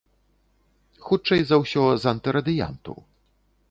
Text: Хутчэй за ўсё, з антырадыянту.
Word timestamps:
Хутчэй 1.09 1.41
за 1.51 1.61
ўсё, 1.63 1.87
з 2.05 2.13
антырадыянту. 2.15 2.93